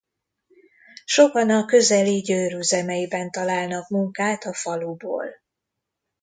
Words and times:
Sokan 1.05 1.49
a 1.49 1.65
közeli 1.65 2.19
Győr 2.21 2.53
üzemeiben 2.53 3.31
találnak 3.31 3.87
munkát 3.89 4.43
a 4.43 4.53
faluból. 4.53 5.25